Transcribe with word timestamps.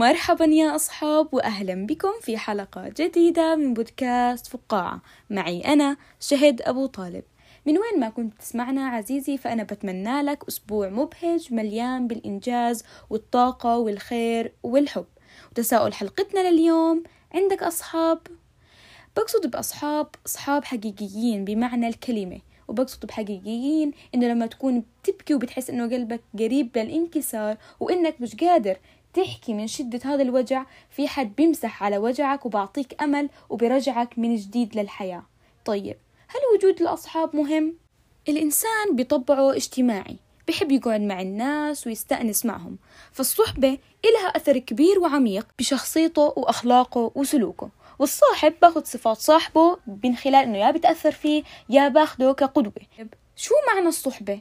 مرحبا 0.00 0.44
يا 0.44 0.76
أصحاب 0.76 1.34
وأهلا 1.34 1.86
بكم 1.86 2.12
في 2.20 2.38
حلقة 2.38 2.88
جديدة 2.88 3.56
من 3.56 3.74
بودكاست 3.74 4.46
فقاعة. 4.46 5.02
معي 5.30 5.60
أنا 5.60 5.96
شهد 6.20 6.62
أبو 6.62 6.86
طالب. 6.86 7.22
من 7.66 7.78
وين 7.78 8.00
ما 8.00 8.08
كنت 8.08 8.38
تسمعنا 8.38 8.88
عزيزي 8.88 9.38
فأنا 9.38 9.62
بتمنى 9.62 10.22
لك 10.22 10.44
أسبوع 10.48 10.88
مبهج 10.88 11.54
مليان 11.54 12.06
بالإنجاز 12.06 12.84
والطاقة 13.10 13.78
والخير 13.78 14.52
والحب. 14.62 15.06
وتساؤل 15.50 15.92
حلقتنا 15.92 16.50
لليوم 16.50 17.02
عندك 17.34 17.62
أصحاب؟ 17.62 18.18
بقصد 19.16 19.50
بأصحاب 19.50 20.08
أصحاب 20.26 20.64
حقيقيين 20.64 21.44
بمعنى 21.44 21.88
الكلمة. 21.88 22.40
وبقصد 22.68 23.06
بحقيقيين 23.06 23.92
إنه 24.14 24.26
لما 24.28 24.46
تكون 24.46 24.84
بتبكي 25.02 25.34
وبتحس 25.34 25.70
إنه 25.70 25.84
قلبك 25.84 26.20
قريب 26.38 26.78
للانكسار 26.78 27.56
وإنك 27.80 28.20
مش 28.20 28.34
قادر 28.34 28.76
تحكي 29.14 29.54
من 29.54 29.66
شدة 29.66 30.00
هذا 30.04 30.22
الوجع 30.22 30.66
في 30.90 31.08
حد 31.08 31.36
بيمسح 31.36 31.82
على 31.82 31.98
وجعك 31.98 32.46
وبعطيك 32.46 33.02
أمل 33.02 33.28
وبرجعك 33.50 34.18
من 34.18 34.36
جديد 34.36 34.76
للحياة 34.76 35.22
طيب 35.64 35.96
هل 36.28 36.40
وجود 36.54 36.80
الأصحاب 36.80 37.36
مهم؟ 37.36 37.74
الإنسان 38.28 38.96
بطبعه 38.96 39.56
اجتماعي 39.56 40.16
بحب 40.48 40.72
يقعد 40.72 41.00
مع 41.00 41.20
الناس 41.20 41.86
ويستأنس 41.86 42.46
معهم 42.46 42.78
فالصحبة 43.12 43.78
إلها 44.04 44.28
أثر 44.36 44.58
كبير 44.58 44.98
وعميق 44.98 45.46
بشخصيته 45.58 46.22
وأخلاقه 46.36 47.12
وسلوكه 47.14 47.70
والصاحب 47.98 48.54
باخد 48.62 48.86
صفات 48.86 49.16
صاحبه 49.16 49.76
من 50.04 50.16
خلال 50.16 50.44
إنه 50.44 50.58
يا 50.58 50.70
بتأثر 50.70 51.12
فيه 51.12 51.42
يا 51.68 51.88
باخده 51.88 52.32
كقدوة 52.32 52.72
شو 53.36 53.54
معنى 53.74 53.88
الصحبة؟ 53.88 54.40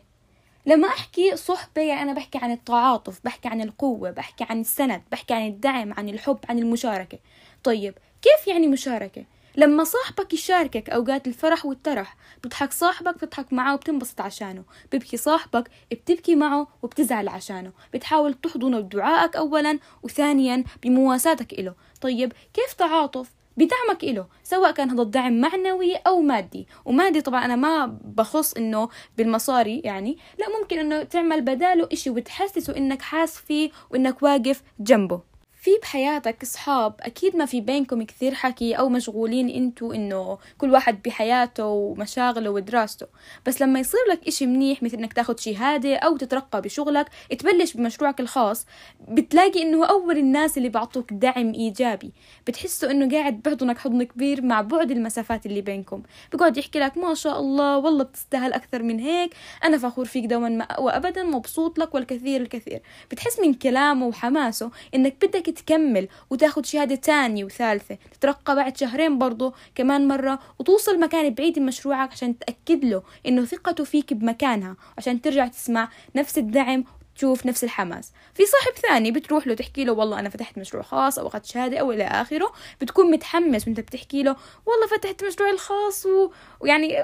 لما 0.66 0.88
أحكي 0.88 1.36
صحبة 1.38 1.82
يعني 1.82 2.02
أنا 2.02 2.14
بحكي 2.14 2.38
عن 2.38 2.52
التعاطف 2.52 3.20
بحكي 3.24 3.48
عن 3.48 3.62
القوة 3.62 4.12
بحكي 4.12 4.46
عن 4.50 4.62
السند 4.62 5.02
بحكي 5.12 5.34
عن 5.34 5.48
الدعم 5.48 5.94
عن 5.94 6.10
الحب 6.10 6.38
عن 6.50 6.60
المشاركة. 6.60 7.20
طيب 7.64 7.98
كيف 8.22 8.48
يعني 8.48 8.68
مشاركة؟ 8.68 9.26
لما 9.56 9.84
صاحبك 9.84 10.34
يشاركك 10.34 10.90
أوقات 10.90 11.28
الفرح 11.28 11.66
والترح 11.66 12.16
بتضحك 12.44 12.72
صاحبك 12.72 13.16
بتضحك 13.16 13.54
معه 13.54 13.74
وبتنبسط 13.74 14.22
عشانه. 14.22 14.64
ببكي 14.94 15.18
صاحبك 15.18 15.70
بتبكي 15.92 16.36
معه 16.36 16.68
وبتزعل 16.82 17.28
عشانه. 17.28 17.72
بتحاول 17.94 18.34
تحضنه 18.34 18.80
بدعائك 18.80 19.36
أولا 19.36 19.80
وثانيا 20.04 20.64
بمواساتك 20.84 21.54
إله. 21.54 21.74
طيب 22.02 22.34
كيف 22.54 22.74
تعاطف؟ 22.74 23.39
بدعمك 23.60 24.04
إله 24.04 24.28
سواء 24.44 24.72
كان 24.72 24.90
هذا 24.90 25.02
الدعم 25.02 25.42
معنوي 25.42 25.96
أو 25.96 26.22
مادي. 26.22 26.68
ومادي 26.86 27.22
طبعا 27.22 27.46
أنا 27.46 27.56
ما 27.56 27.86
بخص 28.04 28.54
إنه 28.54 28.90
بالمصاري 29.18 29.80
يعني 29.80 30.18
لا 30.40 30.46
ممكن 30.60 30.80
إنه 30.80 31.04
تعمل 31.04 31.42
بداله 31.42 31.90
إشي 31.92 32.10
وتحسسه 32.10 32.78
إنك 32.78 33.02
حاس 33.02 33.38
فيه 33.38 33.70
وإنك 33.92 34.24
واقف 34.24 34.64
جنبه. 34.80 35.29
في 35.70 35.78
بحياتك 35.82 36.42
اصحاب 36.44 36.94
أكيد 37.00 37.36
ما 37.36 37.46
في 37.46 37.62
بينكم 37.62 38.04
كثير 38.04 38.34
حكي 38.34 38.74
أو 38.74 38.90
مشغولين 38.90 39.50
أنتو 39.50 39.94
إنه 39.94 40.38
كل 40.58 40.72
واحد 40.72 41.02
بحياته 41.06 41.66
ومشاغله 41.66 42.50
ودراسته. 42.50 43.08
بس 43.46 43.62
لما 43.62 43.80
يصير 43.80 44.00
لك 44.12 44.28
إشي 44.28 44.46
منيح 44.46 44.84
مثل 44.84 44.98
إنك 44.98 45.14
تاخد 45.14 45.40
شهادة 45.40 45.96
أو 45.96 46.18
تترقى 46.18 46.62
بشغلك 46.62 47.10
تبلش 47.40 47.74
بمشروعك 47.74 48.20
الخاص 48.20 48.66
بتلاقي 49.08 49.62
إنه 49.62 49.86
أول 49.86 50.18
الناس 50.18 50.58
اللي 50.58 50.70
بعطوك 50.70 51.14
دعم 51.14 51.54
إيجابي. 51.54 52.12
بتحسوا 52.48 52.92
إنه 52.92 53.18
قاعد 53.18 53.42
بحضنك 53.42 53.78
حضن 53.78 54.04
كبير 54.04 54.42
مع 54.42 54.62
بعد 54.62 54.92
المسافات 54.92 55.46
اللي 55.46 55.62
بينكم. 55.62 56.04
بقعد 56.34 56.58
يحكي 56.58 56.80
لك 56.80 56.98
ما 56.98 57.14
شاء 57.14 57.40
الله 57.40 57.78
والله 57.78 58.04
بتستاهل 58.04 58.54
أكثر 58.54 58.84
من 58.84 59.00
هيك 59.00 59.34
أنا 59.64 59.78
فخور 59.78 60.06
فيك 60.06 60.26
دوما 60.26 60.80
وابدا 60.80 61.24
مبسوط 61.24 61.80
لك 61.80 61.96
والكثير 61.96 62.42
الكثير. 62.42 62.82
بتحس 63.12 63.40
من 63.40 63.54
كلامه 63.54 64.08
وحماسه 64.08 64.72
إنك 64.96 65.26
بدك 65.26 65.50
تكمل 65.62 66.08
وتاخد 66.30 66.66
شهادة 66.66 66.96
تانية 66.96 67.44
وثالثة 67.44 67.98
تترقى 68.14 68.56
بعد 68.56 68.78
شهرين 68.78 69.18
برضو 69.18 69.54
كمان 69.76 70.08
مرة 70.08 70.40
وتوصل 70.60 71.00
مكان 71.00 71.34
بعيد 71.34 71.60
من 71.60 71.66
مشروعك 71.66 72.12
عشان 72.12 72.40
تأكد 72.40 72.86
له 72.86 73.04
إنه 73.26 73.46
ثقته 73.46 73.84
فيك 73.84 74.14
بمكانها 74.14 74.76
عشان 74.98 75.22
ترجع 75.22 75.48
تسمع 75.48 75.90
نفس 76.16 76.38
الدعم 76.38 76.84
تشوف 77.20 77.46
نفس 77.46 77.64
الحماس. 77.64 78.12
في 78.34 78.44
صاحب 78.46 78.72
ثاني 78.82 79.12
بتروح 79.12 79.48
له 79.48 79.54
تحكي 79.54 79.84
له 79.84 79.94
والله 79.94 80.20
أنا 80.20 80.30
فتحت 80.30 80.58
مشروع 80.58 80.84
خاص 80.84 81.20
أو 81.20 81.28
أخذت 81.28 81.46
شهادة 81.46 81.78
أو 81.78 81.92
إلى 81.92 82.04
آخره 82.04 82.52
بتكون 82.82 83.12
متحمس 83.12 83.68
وأنت 83.68 83.80
بتحكي 83.80 84.24
له 84.24 84.36
والله 84.66 84.88
فتحت 84.98 85.24
مشروعي 85.24 85.52
الخاص 85.52 86.06
و... 86.06 86.32
ويعني 86.60 86.98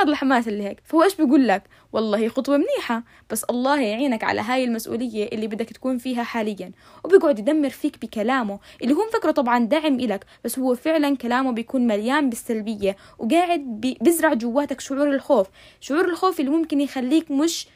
هذا 0.00 0.10
الحماس 0.10 0.48
اللي 0.48 0.62
هيك. 0.64 0.80
فهو 0.84 1.02
إيش 1.02 1.14
بيقول 1.14 1.48
لك؟ 1.48 1.62
والله 1.92 2.18
هي 2.18 2.28
خطوة 2.28 2.56
منيحة 2.56 3.02
بس 3.30 3.44
الله 3.44 3.80
يعينك 3.80 4.24
على 4.24 4.40
هاي 4.40 4.64
المسؤولية 4.64 5.28
اللي 5.32 5.46
بدك 5.46 5.70
تكون 5.70 5.98
فيها 5.98 6.22
حاليا. 6.22 6.72
وبيقعد 7.04 7.38
يدمر 7.38 7.70
فيك 7.70 7.98
بكلامه 8.02 8.58
اللي 8.82 8.94
هو 8.94 9.06
مفكره 9.06 9.30
طبعا 9.30 9.64
دعم 9.64 9.94
إلك 9.94 10.24
بس 10.44 10.58
هو 10.58 10.74
فعلا 10.74 11.16
كلامه 11.16 11.52
بيكون 11.52 11.86
مليان 11.86 12.30
بالسلبية 12.30 12.96
وقاعد 13.18 13.60
بيزرع 14.00 14.34
جواتك 14.34 14.80
شعور 14.80 15.10
الخوف. 15.10 15.46
شعور 15.80 16.04
الخوف 16.04 16.40
اللي 16.40 16.50
ممكن 16.50 16.80
يخليك 16.80 17.30
مش 17.30 17.66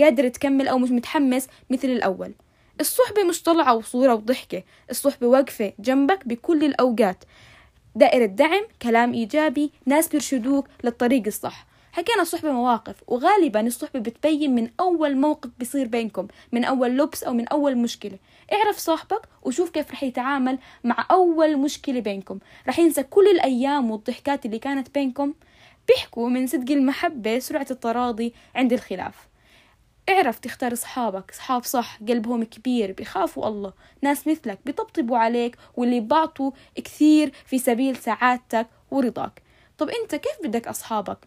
قادر 0.00 0.28
تكمل 0.28 0.68
أو 0.68 0.78
مش 0.78 0.90
متحمس 0.90 1.48
مثل 1.70 1.88
الأول. 1.88 2.32
الصحبة 2.80 3.24
مش 3.24 3.42
طلعة 3.42 3.74
وصورة 3.74 4.14
وضحكة 4.14 4.62
الصحبة 4.90 5.26
واقفة 5.26 5.72
جنبك 5.78 6.28
بكل 6.28 6.64
الأوقات. 6.64 7.24
دائرة 7.94 8.26
دعم 8.26 8.62
كلام 8.82 9.12
إيجابي 9.12 9.72
ناس 9.86 10.08
بيرشدوك 10.08 10.68
للطريق 10.84 11.22
الصح. 11.26 11.66
حكينا 11.92 12.22
الصحبة 12.22 12.52
مواقف 12.52 12.96
وغالبا 13.06 13.60
الصحبة 13.60 14.00
بتبين 14.00 14.54
من 14.54 14.70
أول 14.80 15.16
موقف 15.16 15.50
بيصير 15.58 15.86
بينكم 15.86 16.28
من 16.52 16.64
أول 16.64 16.98
لبس 16.98 17.24
أو 17.24 17.32
من 17.32 17.48
أول 17.48 17.78
مشكلة. 17.78 18.18
اعرف 18.52 18.78
صاحبك 18.78 19.20
وشوف 19.42 19.70
كيف 19.70 19.90
رح 19.90 20.02
يتعامل 20.02 20.58
مع 20.84 21.06
أول 21.10 21.58
مشكلة 21.58 22.00
بينكم. 22.00 22.38
رح 22.68 22.78
ينسى 22.78 23.02
كل 23.02 23.26
الأيام 23.26 23.90
والضحكات 23.90 24.46
اللي 24.46 24.58
كانت 24.58 24.94
بينكم. 24.94 25.34
بيحكوا 25.88 26.28
من 26.28 26.46
صدق 26.46 26.72
المحبة 26.72 27.38
سرعة 27.38 27.66
التراضي 27.70 28.34
عند 28.54 28.72
الخلاف. 28.72 29.14
اعرف 30.08 30.38
تختار 30.38 30.72
اصحابك 30.72 31.30
اصحاب 31.30 31.64
صح 31.64 31.98
قلبهم 32.08 32.44
كبير 32.44 32.92
بيخافوا 32.92 33.48
الله. 33.48 33.72
ناس 34.02 34.26
مثلك 34.26 34.58
بيطبطبوا 34.66 35.18
عليك 35.18 35.56
واللي 35.76 36.00
بعطوا 36.00 36.50
كثير 36.74 37.32
في 37.46 37.58
سبيل 37.58 37.96
سعادتك 37.96 38.66
ورضاك. 38.90 39.42
طب 39.78 39.88
انت 39.90 40.14
كيف 40.14 40.36
بدك 40.44 40.68
اصحابك؟ 40.68 41.18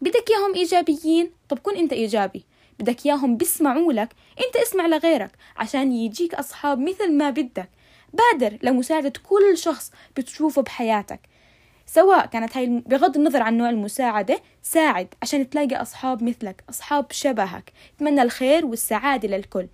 بدك 0.00 0.30
اياهم 0.30 0.54
ايجابيين؟ 0.54 1.30
طب 1.48 1.58
كن 1.58 1.76
انت 1.76 1.92
ايجابي. 1.92 2.44
بدك 2.78 3.06
اياهم 3.06 3.36
بيسمعوا 3.36 3.92
لك 3.92 4.08
انت 4.46 4.56
اسمع 4.56 4.86
لغيرك 4.86 5.30
عشان 5.56 5.92
يجيك 5.92 6.34
اصحاب 6.34 6.78
مثل 6.78 7.12
ما 7.12 7.30
بدك. 7.30 7.70
بادر 8.12 8.58
لمساعدة 8.62 9.12
كل 9.28 9.58
شخص 9.58 9.92
بتشوفه 10.16 10.62
بحياتك. 10.62 11.20
سواء 11.86 12.26
كانت 12.26 12.56
هاي 12.56 12.82
بغض 12.86 13.16
النظر 13.16 13.42
عن 13.42 13.56
نوع 13.56 13.70
المساعدة 13.70 14.40
ساعد 14.62 15.14
عشان 15.22 15.50
تلاقي 15.50 15.76
أصحاب 15.82 16.22
مثلك 16.22 16.64
أصحاب 16.70 17.06
شبهك. 17.12 17.72
تمنى 17.98 18.22
الخير 18.22 18.66
والسعادة 18.66 19.28
للكل. 19.28 19.68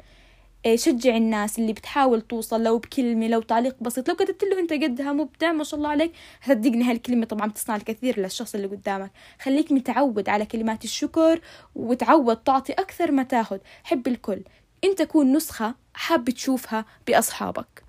إيه، 0.66 0.76
شجع 0.76 1.16
الناس 1.16 1.58
اللي 1.58 1.72
بتحاول 1.72 2.20
توصل 2.20 2.62
لو 2.62 2.78
بكلمة 2.78 3.28
لو 3.28 3.40
تعليق 3.40 3.76
بسيط 3.80 4.08
لو 4.08 4.14
كتبت 4.14 4.44
له 4.44 4.58
أنت 4.60 4.72
قدها 4.72 5.12
مبدع 5.12 5.52
ما 5.52 5.64
شاء 5.64 5.78
الله 5.78 5.90
عليك 5.90 6.12
صدقني 6.46 6.84
هالكلمة. 6.84 7.26
طبعا 7.26 7.46
بتصنع 7.46 7.76
الكثير 7.76 8.20
للشخص 8.20 8.54
اللي 8.54 8.66
قدامك. 8.66 9.10
خليك 9.42 9.72
متعود 9.72 10.28
على 10.28 10.46
كلمات 10.46 10.84
الشكر 10.84 11.40
وتعود 11.74 12.36
تعطي 12.36 12.72
أكثر 12.72 13.12
ما 13.12 13.22
تاخذ. 13.22 13.58
حب 13.84 14.08
الكل. 14.08 14.42
أنت 14.84 15.02
كون 15.02 15.32
نسخة 15.32 15.74
حاب 15.94 16.30
تشوفها 16.30 16.84
بأصحابك. 17.06 17.81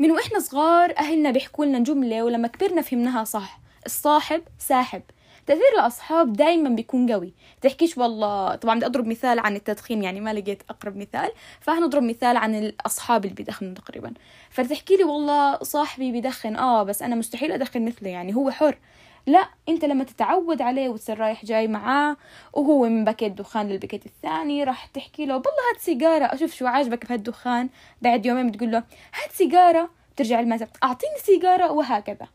من 0.00 0.10
وإحنا 0.10 0.38
صغار 0.38 0.94
أهلنا 0.98 1.30
بيحكوا 1.30 1.64
لنا 1.64 1.78
جملة 1.78 2.24
ولما 2.24 2.48
كبرنا 2.48 2.82
فهمناها 2.82 3.24
صح. 3.24 3.60
الصاحب 3.86 4.42
ساحب. 4.58 5.02
تأثير 5.46 5.62
الأصحاب 5.78 6.32
دايما 6.32 6.68
بيكون 6.68 7.12
قوي. 7.12 7.34
تحكيش 7.60 7.98
والله 7.98 8.54
طبعا 8.54 8.76
بدي 8.76 8.86
أضرب 8.86 9.06
مثال 9.06 9.38
عن 9.38 9.56
التدخين 9.56 10.02
يعني 10.02 10.20
ما 10.20 10.34
لقيت 10.34 10.62
أقرب 10.70 10.96
مثال. 10.96 11.30
فهنضرب 11.60 12.02
مثال 12.02 12.36
عن 12.36 12.54
الأصحاب 12.54 13.24
اللي 13.24 13.34
بيدخنوا 13.34 13.74
تقريبا. 13.74 14.12
فتحكي 14.50 14.96
لي 14.96 15.04
والله 15.04 15.58
صاحبي 15.62 16.12
بيدخن. 16.12 16.56
آه 16.56 16.82
بس 16.82 17.02
أنا 17.02 17.16
مستحيل 17.16 17.52
أدخن 17.52 17.84
مثله 17.84 18.08
يعني 18.08 18.34
هو 18.36 18.50
حر. 18.50 18.78
لا 19.26 19.48
انت 19.68 19.84
لما 19.84 20.04
تتعود 20.04 20.62
عليه 20.62 20.88
وتصير 20.88 21.18
رايح 21.18 21.44
جاي 21.44 21.68
معاه 21.68 22.16
وهو 22.52 22.84
من 22.88 23.04
باكيت 23.04 23.32
دخان 23.32 23.68
للباكيت 23.68 24.06
الثاني 24.06 24.64
راح 24.64 24.86
تحكي 24.86 25.26
له 25.26 25.36
بالله 25.36 25.70
هات 25.74 25.80
سيجارة. 25.80 26.24
أشوف 26.24 26.54
شو 26.54 26.66
عاجبك 26.66 27.06
بهالدخان. 27.06 27.68
بعد 28.02 28.26
يومين 28.26 28.50
بتقول 28.50 28.70
له 28.70 28.78
هات 29.14 29.32
سيجارة. 29.32 29.90
ترجع 30.16 30.40
المسا 30.40 30.68
أعطيني 30.82 31.18
سيجارة. 31.24 31.72
وهكذا. 31.72 32.28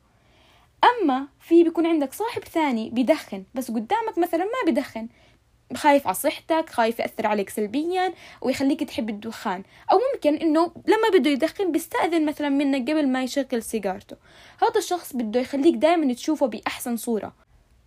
أما 0.84 1.28
في 1.40 1.64
بيكون 1.64 1.86
عندك 1.86 2.14
صاحب 2.14 2.44
ثاني 2.44 2.90
بيدخن 2.90 3.44
بس 3.56 3.72
قدامك 3.72 4.18
مثلا 4.18 4.44
ما 4.44 4.66
بيدخن. 4.66 5.08
خايف 5.74 6.08
على 6.08 6.16
صحتك 6.16 6.70
خايف 6.70 7.00
يأثر 7.00 7.28
عليك 7.28 7.50
سلبيا 7.50 8.14
ويخليك 8.42 8.84
تحب 8.84 9.10
الدخان. 9.10 9.64
أو 9.92 10.00
ممكن 10.14 10.36
إنه 10.36 10.72
لما 10.88 11.10
بده 11.20 11.30
يدخن 11.30 11.72
بيستأذن 11.72 12.26
مثلا 12.26 12.50
منك 12.50 12.90
قبل 12.90 13.08
ما 13.08 13.24
يشغل 13.24 13.64
سيجارته. 13.64 14.16
هذا 14.62 14.78
الشخص 14.78 15.16
بده 15.16 15.40
يخليك 15.40 15.76
دائما 15.76 16.14
تشوفه 16.14 16.46
بأحسن 16.46 16.98
صورة. 16.98 17.34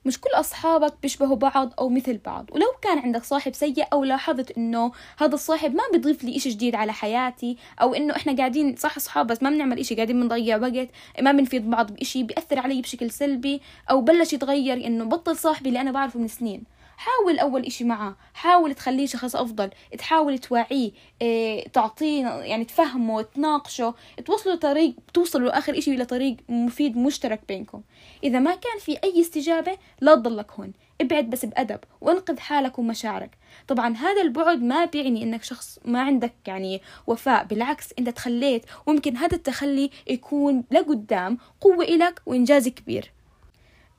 مش 0.05 0.21
كل 0.21 0.31
أصحابك 0.35 0.95
بيشبهوا 1.03 1.37
بعض 1.37 1.73
أو 1.79 1.89
مثل 1.89 2.19
بعض. 2.19 2.51
ولو 2.53 2.67
كان 2.83 2.99
عندك 2.99 3.25
صاحب 3.25 3.55
سيء 3.55 3.87
أو 3.93 4.05
لاحظت 4.05 4.51
إنه 4.51 4.93
هذا 5.19 5.35
الصاحب 5.35 5.75
ما 5.75 5.83
بيضيف 5.93 6.25
لي 6.25 6.37
إشي 6.37 6.51
جديد 6.51 6.75
على 6.75 6.93
حياتي 6.93 7.57
أو 7.81 7.95
إنه 7.95 8.17
إحنا 8.17 8.37
قاعدين 8.37 8.77
صح 8.77 8.97
أصحاب 8.97 9.27
بس 9.27 9.43
ما 9.43 9.51
بنعمل 9.51 9.79
إشي 9.79 9.95
قاعدين 9.95 10.21
بنضيع 10.21 10.57
وقت 10.57 10.89
ما 11.21 11.33
بنفيد 11.33 11.71
بعض 11.71 11.93
بإشي 11.93 12.23
بيأثر 12.23 12.59
علي 12.59 12.83
بشكل 12.83 13.11
سلبي 13.11 13.61
أو 13.91 14.01
بلش 14.01 14.33
يتغير 14.33 14.87
إنه 14.87 15.05
بطل 15.05 15.37
صاحبي 15.37 15.69
اللي 15.69 15.81
أنا 15.81 15.93
بعرفه 15.93 16.21
من 16.21 16.29
سنين. 16.29 16.78
حاول 16.99 17.39
أول 17.39 17.65
إشي 17.67 17.85
معاه 17.85 18.17
حاول 18.35 18.75
تخليه 18.75 19.07
شخص 19.07 19.37
أفضل 19.37 19.71
تحاول 19.99 20.39
توعيه 20.39 20.91
إيه، 21.23 21.69
تعطيه 21.69 22.27
يعني 22.27 22.65
تفهمه 22.65 23.23
تناقشه 23.23 23.95
توصلوا 24.27 24.55
طريق 24.55 24.95
توصلوا 25.15 25.59
آخر 25.59 25.79
إشي 25.79 25.95
إلى 25.95 26.05
طريق 26.05 26.37
مفيد 26.49 26.97
مشترك 26.97 27.41
بينكم. 27.49 27.83
إذا 28.25 28.39
ما 28.39 28.55
كان 28.55 28.79
في 28.81 28.99
أي 29.05 29.21
استجابة 29.21 29.79
لا 30.01 30.15
تضلك 30.15 30.53
هون. 30.53 30.73
ابعد 31.01 31.31
بس 31.31 31.45
بأدب 31.45 31.81
وانقذ 32.01 32.39
حالك 32.39 32.79
ومشاعرك. 32.79 33.31
طبعا 33.69 33.97
هذا 33.97 34.23
البعد 34.23 34.63
ما 34.63 34.85
بيعني 34.85 35.23
إنك 35.23 35.43
شخص 35.43 35.79
ما 35.85 36.01
عندك 36.01 36.35
يعني 36.47 36.83
وفاء 37.07 37.45
بالعكس 37.45 37.89
إنت 37.99 38.09
تخليت 38.09 38.65
وممكن 38.87 39.17
هذا 39.17 39.37
التخلي 39.37 39.91
يكون 40.07 40.65
لقدام 40.71 41.39
قوة 41.61 41.85
إلك 41.85 42.23
وإنجاز 42.27 42.69
كبير. 42.69 43.13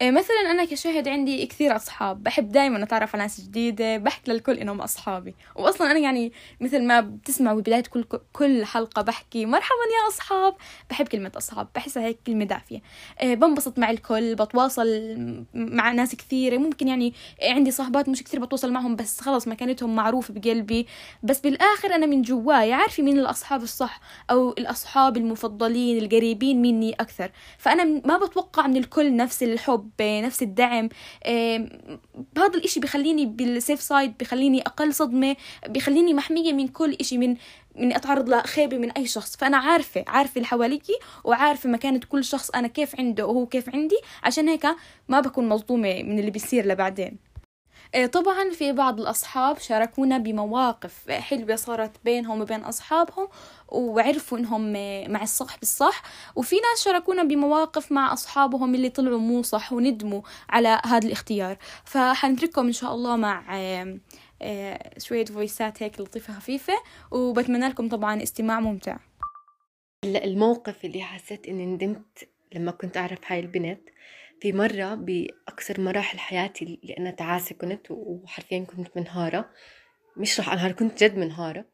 مثلا 0.03 0.51
أنا 0.51 0.65
كشاهد 0.65 1.07
عندي 1.07 1.45
كثير 1.45 1.75
أصحاب 1.75 2.23
بحب 2.23 2.51
دايما 2.51 2.83
أتعرف 2.83 3.15
على 3.15 3.23
ناس 3.23 3.41
جديدة 3.41 3.97
بحكي 3.97 4.31
للكل 4.31 4.57
إنهم 4.57 4.81
أصحابي. 4.81 5.35
وأصلا 5.55 5.91
أنا 5.91 5.99
يعني 5.99 6.31
مثل 6.61 6.83
ما 6.83 7.01
بتسمعوا 7.01 7.61
بداية 7.61 7.83
كل 7.83 8.05
كل 8.33 8.65
حلقة 8.65 9.01
بحكي 9.01 9.45
مرحبا 9.45 9.75
يا 9.75 10.07
أصحاب 10.07 10.55
بحب 10.89 11.07
كلمة 11.07 11.31
أصحاب 11.37 11.67
بحسها 11.75 12.03
هيك 12.05 12.19
كلمة 12.27 12.45
دافية. 12.45 12.81
إيه، 13.21 13.35
بنبسط 13.35 13.79
مع 13.79 13.89
الكل 13.89 14.35
بتواصل 14.35 14.87
مع 15.53 15.91
ناس 15.91 16.15
كثيرة. 16.15 16.57
ممكن 16.57 16.87
يعني 16.87 17.13
عندي 17.43 17.71
صاحبات 17.71 18.09
مش 18.09 18.23
كثير 18.23 18.39
بتواصل 18.39 18.71
معهم 18.71 18.95
بس 18.95 19.21
خلص 19.21 19.47
مكانتهم 19.47 19.95
معروفة 19.95 20.33
بقلبي. 20.33 20.87
بس 21.23 21.39
بالآخر 21.39 21.95
أنا 21.95 22.05
من 22.05 22.21
جواي 22.21 22.73
عارفة 22.73 23.03
مين 23.03 23.19
الأصحاب 23.19 23.63
الصح 23.63 23.99
أو 24.31 24.49
الأصحاب 24.51 25.17
المفضلين 25.17 25.97
القريبين 26.03 26.61
مني 26.61 26.93
أكثر. 26.93 27.31
فأنا 27.57 28.01
ما 28.05 28.17
بتوقع 28.17 28.67
من 28.67 28.77
الكل 28.77 29.15
نفس 29.15 29.43
الحب. 29.43 29.88
نفس 30.01 30.43
الدعم. 30.43 30.89
هذا 32.37 32.55
الإشي 32.55 32.79
بخليني 32.79 33.25
بالسيف 33.25 33.81
سايد 33.81 34.13
بخليني 34.19 34.61
أقل 34.61 34.93
صدمة 34.93 35.35
بخليني 35.67 36.13
محمية 36.13 36.53
من 36.53 36.67
كل 36.67 36.97
إشي 37.01 37.17
من 37.17 37.35
من 37.75 37.93
أتعرض 37.93 38.29
لخيبة 38.29 38.77
من 38.77 38.91
أي 38.91 39.07
شخص. 39.07 39.35
فأنا 39.37 39.57
عارفة 39.57 40.03
عارفة 40.07 40.31
اللي 40.35 40.47
حواليكي 40.47 40.93
وعارفة 41.23 41.69
مكانة 41.69 41.99
كل 42.09 42.23
شخص 42.23 42.49
أنا 42.49 42.67
كيف 42.67 42.99
عنده 42.99 43.25
وهو 43.27 43.45
كيف 43.45 43.69
عندي. 43.69 43.97
عشان 44.23 44.49
هيك 44.49 44.65
ما 45.09 45.19
بكون 45.19 45.49
مصدومة 45.49 46.03
من 46.03 46.19
اللي 46.19 46.31
بيصير 46.31 46.65
لبعدين. 46.65 47.07
آه، 47.07 47.28
طبعا 48.11 48.49
في 48.49 48.71
بعض 48.71 48.99
الأصحاب 48.99 49.57
شاركونا 49.59 50.17
بمواقف 50.17 51.09
حلوة 51.11 51.55
صارت 51.55 51.91
بينهم 52.05 52.41
وبين 52.41 52.59
أصحابهم 52.61 53.27
وعرفوا 53.67 54.37
إنهم 54.37 54.73
مع 55.11 55.23
الصح 55.23 55.57
بالصح. 55.57 56.01
وفي 56.35 56.55
ناس 56.55 56.85
شاركونا 56.85 57.23
بمواقف 57.23 57.91
مع 57.91 58.13
أصحابهم 58.13 58.75
اللي 58.75 58.89
طلعوا 58.89 59.19
مو 59.19 59.41
صح 59.41 59.73
وندموا 59.73 60.21
على 60.49 60.81
هذا 60.85 61.07
الاختيار. 61.07 61.57
فحنترككم 61.85 62.65
إن 62.65 62.71
شاء 62.71 62.93
الله 62.93 63.15
مع 63.15 63.43
آه، 64.41 64.99
شوية 64.99 65.25
فويسات 65.25 65.83
هيك 65.83 65.99
لطيفة 65.99 66.33
خفيفة. 66.33 66.73
وبتمنى 67.11 67.67
لكم 67.67 67.89
طبعا 67.89 68.23
استماع 68.23 68.59
ممتع. 68.59 68.97
الموقف 70.05 70.85
اللي 70.85 71.01
حسيت 71.01 71.47
إني 71.47 71.65
ندمت 71.65 72.29
لما 72.55 72.71
كنت 72.71 72.97
أعرف 72.97 73.19
هاي 73.27 73.39
البنت 73.39 73.81
في 74.41 74.53
مرة 74.53 74.95
بأكثر 74.95 75.81
مراحل 75.81 76.19
حياتي 76.19 76.65
اللي 76.65 76.97
أنا 76.97 77.11
تعاسة 77.11 77.55
كنت 77.55 77.91
وحرفيا 77.91 78.59
كنت 78.59 78.97
منهارة 78.97 79.49
مش 80.17 80.39
رح 80.39 80.49
أنهار 80.53 80.71
كنت 80.71 81.03
جد 81.03 81.17
منهارة. 81.17 81.65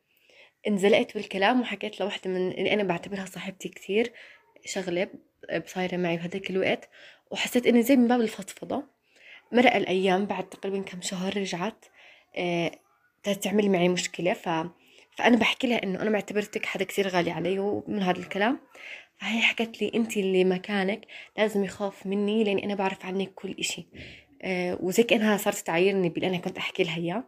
انزلقت 0.67 1.13
بالكلام 1.13 1.61
وحكيت 1.61 1.99
لوحدة 1.99 2.31
من 2.31 2.51
اللي 2.51 2.73
أنا 2.73 2.83
بعتبرها 2.83 3.25
صاحبتي 3.25 3.69
كتير 3.69 4.13
شغلة 4.65 5.09
بصايرة 5.65 5.97
معي 5.97 6.17
بهداك 6.17 6.49
الوقت 6.49 6.89
وحسيت 7.31 7.67
إني 7.67 7.83
زي 7.83 7.95
من 7.95 8.07
باب 8.07 8.21
الفضفضة. 8.21 8.83
مرق 9.51 9.75
الأيام 9.75 10.25
بعد 10.25 10.49
تقريبا 10.49 10.81
كم 10.81 11.01
شهر 11.01 11.37
رجعت 11.37 11.85
أه 12.37 12.71
تعمل 13.41 13.71
معي 13.71 13.89
مشكلة 13.89 14.33
ف... 14.33 14.49
فأنا 15.17 15.37
بحكي 15.37 15.67
لها 15.67 15.83
إنه 15.83 16.01
أنا 16.01 16.09
معتبرتك 16.09 16.65
حدا 16.65 16.85
كتير 16.85 17.07
غالي 17.07 17.31
علي 17.31 17.59
ومن 17.59 18.03
هذا 18.03 18.19
الكلام. 18.19 18.59
فهي 19.17 19.41
حكت 19.41 19.81
لي 19.81 19.91
انت 19.95 20.17
اللي 20.17 20.43
مكانك 20.43 21.07
لازم 21.37 21.63
يخاف 21.63 22.05
مني 22.05 22.43
لأني 22.43 22.65
أنا 22.65 22.75
بعرف 22.75 23.05
عنك 23.05 23.33
كل 23.33 23.55
إشي. 23.59 23.87
أه 24.41 24.77
وزي 24.81 25.03
كانها 25.03 25.37
صارت 25.37 25.57
تعايرني 25.57 26.09
باللي 26.09 26.27
أنا 26.27 26.37
كنت 26.37 26.57
أحكي 26.57 26.83
لها 26.83 26.97
إياه. 26.97 27.23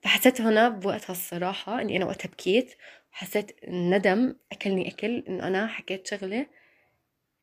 فحسيت 0.00 0.40
هنا 0.40 0.68
بوقتها 0.68 1.12
الصراحة 1.12 1.80
إني 1.80 1.96
أنا 1.96 2.04
وقتها 2.04 2.28
بكيت 2.28 2.74
وحسيت 3.12 3.64
الندم 3.64 4.36
أكلني 4.52 4.88
أكل 4.88 5.24
إنه 5.28 5.46
أنا 5.46 5.66
حكيت 5.66 6.06
شغلة 6.06 6.46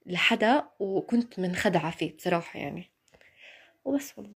لحدا 0.06 0.70
وكنت 0.80 1.40
منخدعة 1.40 1.92
فيه 1.92 2.16
بصراحة 2.16 2.60
يعني. 2.60 2.92
وبس 3.86 4.18
والله. 4.18 4.34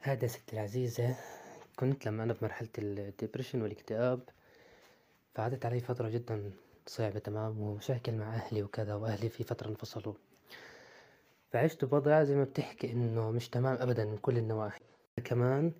هذا 0.00 0.26
ستي 0.26 0.52
العزيزة 0.52 1.16
كنت 1.76 2.06
لما 2.06 2.24
أنا 2.24 2.32
بمرحلة 2.32 2.68
الدبريشن 2.78 3.62
والاكتئاب 3.62 4.28
فعدت 5.34 5.66
علي 5.66 5.80
فترة 5.80 6.08
جدا 6.08 6.52
صعبة 6.86 7.18
تمام 7.18 7.60
ومشاكل 7.60 8.12
مع 8.12 8.34
أهلي 8.34 8.62
وكذا 8.62 8.94
وأهلي 8.94 9.28
في 9.28 9.44
فترة 9.44 9.68
انفصلوا. 9.68 10.14
فعشت 11.52 11.84
بوضع 11.84 12.22
زي 12.24 12.34
ما 12.36 12.44
بتحكي 12.44 12.92
إنه 12.92 13.30
مش 13.30 13.48
تمام 13.48 13.76
أبدا 13.80 14.04
من 14.04 14.18
كل 14.18 14.38
النواحي. 14.38 14.80
كمان 15.24 15.72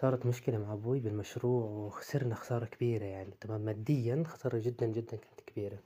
صارت 0.00 0.26
مشكلة 0.26 0.58
مع 0.58 0.72
أبوي 0.72 1.00
بالمشروع 1.00 1.64
وخسرنا 1.64 2.34
خسارة 2.34 2.64
كبيرة 2.64 3.04
يعني 3.04 3.30
تمام 3.40 3.60
ماديا 3.60 4.22
خسارة 4.26 4.58
جدا 4.58 4.86
جدا 4.86 5.16
كانت 5.16 5.40
كبيرة. 5.46 5.78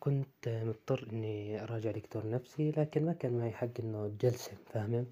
كنت 0.00 0.48
مضطر 0.48 1.08
إني 1.12 1.62
أراجع 1.62 1.90
دكتور 1.90 2.30
نفسي 2.30 2.70
لكن 2.70 3.06
ما 3.06 3.12
كان 3.12 3.38
معي 3.38 3.50
حق 3.50 3.68
إنه 3.80 4.12
جلسة 4.20 4.52
فاهمة؟ 4.72 5.04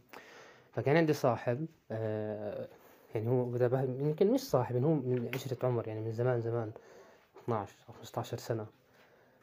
فكان 0.72 0.96
عندي 0.96 1.12
صاحب 1.12 1.67
آه 1.90 2.69
يعني 3.14 3.29
هو 3.29 3.56
يمكن 4.00 4.32
مش 4.32 4.40
صاحب 4.40 4.84
هو 4.84 4.94
من 4.94 5.31
عشرة 5.34 5.67
عمر 5.67 5.88
يعني 5.88 6.00
من 6.00 6.12
زمان 6.12 6.40
زمان. 6.40 6.72
12 7.46 7.75
أو 7.88 7.94
15 7.94 8.38
سنة. 8.38 8.66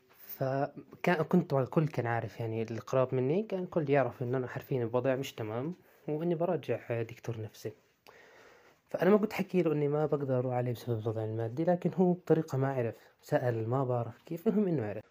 فكان 0.09 1.23
كنت 1.23 1.53
الكل 1.53 1.87
كان 1.87 2.07
عارف 2.07 2.39
يعني 2.39 2.63
القراب 2.63 3.15
مني 3.15 3.43
كان 3.43 3.63
الكل 3.63 3.89
يعرف 3.89 4.23
إن 4.23 4.35
أنا 4.35 4.47
حرفيا 4.47 4.83
الوضع 4.83 5.15
مش 5.15 5.33
تمام 5.33 5.75
وإني 6.07 6.35
براجع 6.35 7.01
دكتور 7.01 7.41
نفسي. 7.41 7.71
فأنا 8.89 9.09
ما 9.09 9.17
كنت 9.17 9.33
حكي 9.33 9.61
له 9.61 9.71
إني 9.71 9.87
ما 9.87 10.05
بقدر 10.05 10.39
أروح 10.39 10.53
عليه 10.53 10.71
بسبب 10.71 10.99
الوضع 10.99 11.23
المادي 11.23 11.63
لكن 11.63 11.91
هو 11.95 12.13
بطريقة 12.13 12.57
ما 12.57 12.73
عرف. 12.73 12.95
سأل 13.21 13.69
ما 13.69 13.83
بعرف 13.83 14.21
كيف 14.21 14.47
المهم 14.47 14.67
إنه 14.67 14.85
عرف. 14.85 15.03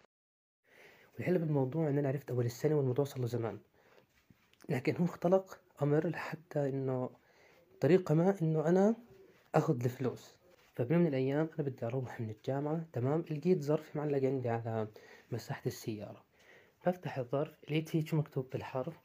والحلو 1.15 1.39
بالموضوع 1.39 1.89
إن 1.89 1.97
أنا 1.97 2.07
عرفت 2.07 2.31
أول 2.31 2.45
السنة 2.45 2.75
والموضوع 2.75 3.05
صار 3.05 3.19
له 3.19 3.27
زمان. 3.27 3.59
لكن 4.69 4.95
هو 4.95 5.05
اختلق 5.05 5.59
أمر 5.81 6.07
لحتى 6.07 6.69
إنه 6.69 7.09
طريقة 7.81 8.15
ما 8.15 8.35
إنه 8.41 8.67
أنا 8.67 8.95
أخذ 9.55 9.83
الفلوس. 9.83 10.35
فبيوم 10.75 11.01
من 11.01 11.07
الأيام 11.07 11.49
أنا 11.59 11.67
بدي 11.67 11.85
أروح 11.85 12.21
من 12.21 12.29
الجامعة 12.29 12.85
تمام؟ 12.93 13.25
لقيت 13.31 13.61
ظرف 13.61 13.95
معلق 13.95 14.23
عندي 14.23 14.49
على 14.49 14.87
مساحة 15.31 15.61
السيارة. 15.65 16.23
بفتح 16.85 17.17
الظرف 17.17 17.63
لقيت 17.63 17.89
فيه 17.89 18.05
شو 18.05 18.17
مكتوب 18.17 18.49
بالحرف؟ 18.53 18.99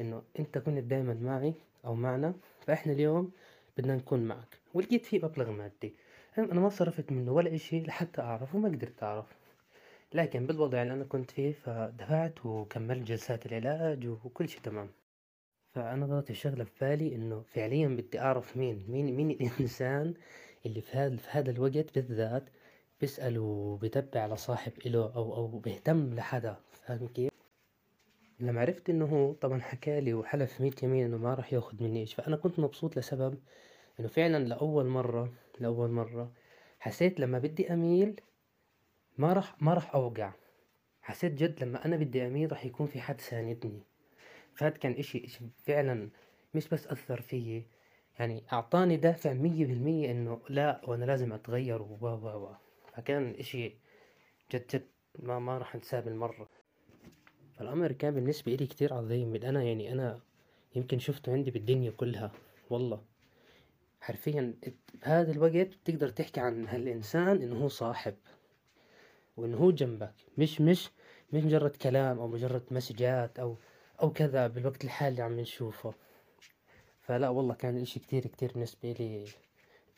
إنه 0.00 0.22
أنت 0.38 0.58
كنت 0.58 0.78
دايما 0.78 1.14
معي 1.14 1.54
أو 1.84 1.94
معنا 1.94 2.34
فإحنا 2.66 2.92
اليوم 2.92 3.32
بدنا 3.78 3.96
نكون 3.96 4.24
معك. 4.24 4.58
ولقيت 4.74 5.04
فيه 5.06 5.24
مبلغ 5.24 5.50
مادي. 5.50 5.94
أنا 6.38 6.60
ما 6.60 6.68
صرفت 6.68 7.12
منه 7.12 7.32
ولا 7.32 7.54
إشي 7.54 7.80
لحتى 7.80 8.20
أعرف 8.22 8.54
وما 8.54 8.68
قدرت 8.68 9.02
أعرف. 9.02 9.26
لكن 10.14 10.46
بالوضع 10.46 10.82
اللي 10.82 10.92
أنا 10.94 11.04
كنت 11.04 11.30
فيه 11.30 11.52
فدفعت 11.52 12.46
وكملت 12.46 13.02
جلسات 13.08 13.46
العلاج 13.46 14.06
وكل 14.06 14.48
شي 14.48 14.60
تمام. 14.62 14.90
فأنا 15.74 16.06
ضغط 16.06 16.30
الشغلة 16.30 16.64
في 16.64 16.70
بالي 16.80 17.14
إنه 17.14 17.42
فعليا 17.42 17.88
بدي 17.88 18.20
أعرف 18.20 18.56
مين 18.56 18.84
مين 18.88 19.16
مين 19.16 19.30
الإنسان 19.30 20.14
اللي 20.66 20.80
في 20.80 20.96
هذا 20.96 21.16
في 21.16 21.28
هذا 21.30 21.50
الوقت 21.50 21.98
بالذات 21.98 22.44
بيسأل 23.00 23.38
وبيتبع 23.38 24.20
على 24.20 24.36
صاحب 24.36 24.72
إله 24.86 25.12
أو 25.16 25.34
أو 25.36 25.58
بيهتم 25.58 26.14
لحدا. 26.14 26.56
فاهم 26.86 27.08
كيف؟ 27.08 27.32
لما 28.40 28.60
عرفت 28.60 28.90
إنه 28.90 29.04
هو 29.04 29.32
طبعا 29.32 29.60
حكالي 29.60 30.14
وحلف 30.14 30.60
ميت 30.60 30.82
يمين 30.82 31.04
إنه 31.04 31.16
ما 31.16 31.34
راح 31.34 31.52
ياخد 31.52 31.82
مني 31.82 32.00
إيش 32.00 32.14
فأنا 32.14 32.36
كنت 32.36 32.58
مبسوط 32.58 32.98
لسبب 32.98 33.38
إنه 34.00 34.08
فعلا 34.08 34.44
لأول 34.44 34.86
مرة 34.86 35.32
لأول 35.60 35.90
مرة 35.90 36.32
حسيت 36.78 37.20
لما 37.20 37.38
بدي 37.38 37.72
أميل 37.72 38.20
ما 39.18 39.32
راح 39.32 39.62
ما 39.62 39.74
راح 39.74 39.94
أوقع. 39.94 40.32
حسيت 41.02 41.32
جد 41.32 41.64
لما 41.64 41.84
أنا 41.84 41.96
بدي 41.96 42.26
أميل 42.26 42.52
راح 42.52 42.64
يكون 42.64 42.86
في 42.86 43.00
حد 43.00 43.20
ساندني. 43.20 43.82
فهاد 44.54 44.72
كان 44.72 44.92
إشي 44.92 45.24
إشي 45.24 45.44
فعلا 45.66 46.08
مش 46.54 46.68
بس 46.68 46.86
أثر 46.86 47.20
فيي 47.20 47.66
يعني 48.18 48.42
أعطاني 48.52 48.96
دافع 48.96 49.32
مية 49.32 49.66
بالمية 49.66 50.10
إنه 50.10 50.40
لا 50.48 50.80
وأنا 50.86 51.04
لازم 51.04 51.32
أتغير 51.32 51.82
و 51.82 51.98
و 52.00 52.06
و 52.16 52.54
فكان 52.92 53.34
إشي 53.38 53.74
جد 54.52 54.66
جد 54.74 54.86
ما 55.18 55.38
ما 55.38 55.58
راح 55.58 55.74
أنساه 55.74 56.00
بالمرة. 56.00 56.48
فالأمر 57.56 57.92
كان 57.92 58.14
بالنسبة 58.14 58.54
إلي 58.54 58.66
كتير 58.66 58.94
عظيم. 58.94 59.34
أنا 59.34 59.62
يعني 59.62 59.92
أنا 59.92 60.20
يمكن 60.76 60.98
شفته 60.98 61.32
عندي 61.32 61.50
بالدنيا 61.50 61.90
كلها. 61.90 62.32
والله. 62.70 63.02
حرفيا 64.00 64.54
بهذا 65.02 65.32
الوقت 65.32 65.54
بتقدر 65.54 66.08
تحكي 66.08 66.40
عن 66.40 66.66
هالإنسان 66.66 67.42
إنه 67.42 67.62
هو 67.64 67.68
صاحب 67.68 68.14
وإنه 69.36 69.56
هو 69.56 69.70
جنبك. 69.70 70.14
مش 70.38 70.60
مش 70.60 70.90
مش 71.32 71.42
مجرد 71.42 71.76
كلام 71.76 72.18
أو 72.18 72.28
مجرد 72.28 72.62
مسجات 72.70 73.38
أو 73.38 73.56
أو 74.02 74.12
كذا 74.12 74.46
بالوقت 74.46 74.84
الحالي 74.84 75.22
عم 75.22 75.40
نشوفه. 75.40 75.94
فلا 77.06 77.28
والله 77.28 77.54
كان 77.54 77.76
الإشي 77.76 78.00
كتير 78.00 78.26
كتير 78.26 78.52
بالنسبة 78.52 78.92
لي 78.92 79.24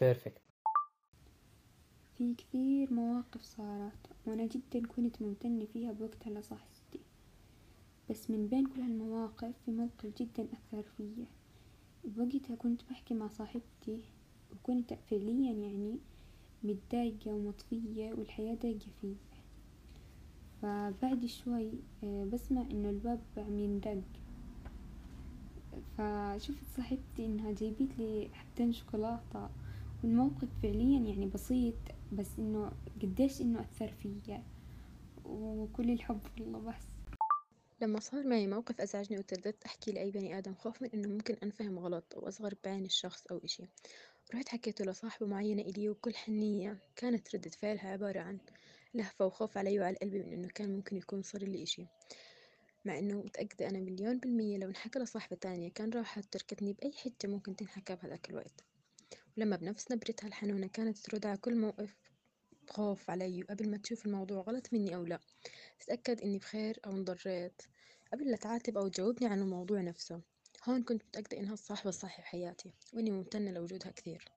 بيرفكت 0.00 0.42
في 2.18 2.34
كثير 2.34 2.92
مواقف 2.94 3.42
صارت 3.42 3.92
وأنا 4.26 4.46
جدا 4.46 4.86
كنت 4.86 5.22
ممتنة 5.22 5.64
فيها 5.64 5.92
بوقتها 5.92 6.30
لصاحبتي 6.30 7.00
بس 8.10 8.30
من 8.30 8.46
بين 8.46 8.66
كل 8.66 8.80
هالمواقف 8.80 9.54
في 9.64 9.70
موقف 9.70 10.06
جدا 10.22 10.48
أثر 10.52 10.82
فيا. 10.96 11.26
بوقتها 12.04 12.56
كنت 12.56 12.82
بحكي 12.90 13.14
مع 13.14 13.28
صاحبتي 13.28 14.00
وكنت 14.52 14.94
فعليا 14.94 15.52
يعني 15.52 15.98
متضايقة 16.62 17.30
ومطفية 17.30 18.12
والحياة 18.12 18.54
ضايقة 18.54 18.86
فيا. 19.00 19.16
فبعد 20.62 21.26
شوي 21.26 21.70
آه، 22.04 22.24
بسمع 22.24 22.62
إنه 22.62 22.90
الباب 22.90 23.20
عم 23.36 23.58
يندق 23.58 24.02
فشفت 25.98 26.64
صاحبتي 26.76 27.26
إنها 27.26 27.52
جايبت 27.52 27.98
لي 27.98 28.28
حبتين 28.32 28.72
شوكولاتة 28.72 29.48
والموقف 30.02 30.48
فعليا 30.62 30.98
يعني 30.98 31.26
بسيط 31.26 31.74
بس 32.12 32.28
إنه 32.38 32.72
قديش 33.02 33.40
إنه 33.40 33.60
أثر 33.60 33.92
فيا 34.02 34.42
وكل 35.24 35.90
الحب 35.90 36.20
لله 36.38 36.58
بس. 36.58 36.84
لما 37.80 38.00
صار 38.00 38.26
معي 38.26 38.46
موقف 38.46 38.80
أزعجني 38.80 39.18
وترددت 39.18 39.64
أحكي 39.64 39.92
لأي 39.92 40.10
بني 40.10 40.38
آدم 40.38 40.54
خوف 40.54 40.82
من 40.82 40.88
إنه 40.94 41.08
ممكن 41.08 41.36
أنفهم 41.42 41.78
غلط 41.78 42.14
أو 42.16 42.28
أصغر 42.28 42.54
بعين 42.64 42.84
الشخص 42.84 43.26
أو 43.26 43.40
إشي. 43.44 43.64
رحت 44.34 44.48
حكيته 44.48 44.84
لصاحبة 44.84 45.26
معينة 45.26 45.62
إلي 45.62 45.88
وبكل 45.88 46.14
حنية 46.14 46.78
كانت 46.96 47.36
ردة 47.36 47.50
فعلها 47.50 47.88
عبارة 47.88 48.20
عن 48.20 48.38
لهفة 48.94 49.26
وخوف 49.26 49.58
علي 49.58 49.80
وعلى 49.80 49.96
قلبي 49.96 50.18
من 50.22 50.32
إنه 50.32 50.48
كان 50.48 50.72
ممكن 50.72 50.96
يكون 50.96 51.22
صار 51.22 51.42
لي 51.42 51.62
إشي. 51.62 51.86
مع 52.86 52.98
إنه 52.98 53.22
متأكدة 53.22 53.68
أنا 53.68 53.80
مليون 53.80 54.18
بالمية 54.18 54.58
لو 54.58 54.68
انحكى 54.68 54.98
لصاحبة 54.98 55.36
تانية 55.36 55.70
كان 55.70 55.90
راحت 55.90 56.24
تركتني 56.32 56.72
بأي 56.72 56.92
حتة 56.92 57.28
ممكن 57.28 57.56
تنحكى 57.56 57.96
بهذاك 57.96 58.30
الوقت. 58.30 58.64
ولما 59.36 59.56
بنفس 59.56 59.92
نبرتها 59.92 60.28
الحنونة 60.28 60.66
كانت 60.66 60.98
ترد 60.98 61.26
على 61.26 61.36
كل 61.38 61.56
موقف 61.56 61.96
خوف 62.70 63.10
علي 63.10 63.42
وقبل 63.42 63.70
ما 63.70 63.76
تشوف 63.76 64.06
الموضوع 64.06 64.42
غلط 64.42 64.72
مني 64.72 64.94
أو 64.94 65.04
لا. 65.04 65.20
تتأكد 65.80 66.20
إني 66.20 66.38
بخير 66.38 66.80
أو 66.86 66.90
انضريت 66.92 67.62
قبل 68.12 68.30
لا 68.30 68.36
تعاتب 68.36 68.78
أو 68.78 68.88
تجاوبني 68.88 69.28
عن 69.28 69.40
الموضوع 69.40 69.80
نفسه. 69.80 70.20
هون 70.64 70.82
كنت 70.82 71.02
متأكدة 71.04 71.38
إنها 71.38 71.52
الصاحبة 71.52 71.88
الصح 71.88 72.20
بحياتي 72.20 72.72
وإني 72.92 73.10
ممتنة 73.10 73.50
لوجودها 73.50 73.90
كثير. 73.90 74.35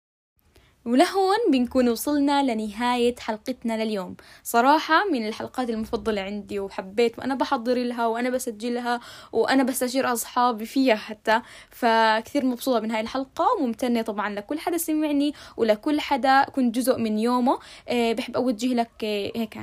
ولهون 0.85 1.37
بنكون 1.51 1.89
وصلنا 1.89 2.43
لنهاية 2.43 3.15
حلقتنا 3.19 3.83
لليوم. 3.83 4.15
صراحة 4.43 5.09
من 5.11 5.27
الحلقات 5.27 5.69
المفضلة 5.69 6.21
عندي 6.21 6.59
وحبيت 6.59 7.19
وأنا 7.19 7.35
بحضر 7.35 7.77
لها 7.77 8.07
وأنا 8.07 8.29
بسجلها 8.29 8.99
وأنا 9.31 9.63
بستشير 9.63 10.13
أصحابي 10.13 10.65
فيها 10.65 10.95
حتى. 10.95 11.41
فكثير 11.69 12.45
مبسوطة 12.45 12.79
من 12.79 12.91
هاي 12.91 13.01
الحلقة 13.01 13.45
وممتنة 13.59 14.01
طبعا 14.01 14.29
لكل 14.29 14.59
حدا 14.59 14.77
سمعني 14.77 15.33
ولكل 15.57 15.99
حدا 15.99 16.43
كنت 16.43 16.75
جزء 16.75 16.97
من 16.97 17.19
يومه. 17.19 17.59
آه، 17.89 18.13
بحب 18.13 18.35
أوجه 18.35 18.73
لك 18.73 18.91
آه، 19.03 19.31
هيك 19.35 19.59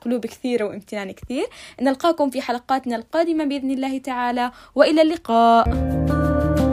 قلوب 0.00 0.26
كثيرة 0.26 0.64
وامتنان 0.64 1.10
كثير. 1.10 1.46
نلقاكم 1.80 2.30
في 2.30 2.42
حلقاتنا 2.42 2.96
القادمة 2.96 3.44
بإذن 3.44 3.70
الله 3.70 3.98
تعالى 3.98 4.52
وإلى 4.74 5.02
اللقاء. 5.02 6.69